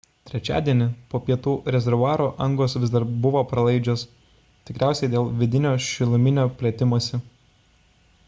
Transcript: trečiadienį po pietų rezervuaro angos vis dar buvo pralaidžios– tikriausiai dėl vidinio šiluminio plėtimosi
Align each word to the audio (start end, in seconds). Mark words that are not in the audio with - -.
trečiadienį 0.27 0.85
po 1.09 1.19
pietų 1.25 1.51
rezervuaro 1.73 2.29
angos 2.45 2.77
vis 2.85 2.93
dar 2.95 3.05
buvo 3.25 3.43
pralaidžios– 3.51 4.07
tikriausiai 4.69 5.11
dėl 5.17 5.29
vidinio 5.43 5.75
šiluminio 5.91 6.47
plėtimosi 6.63 7.21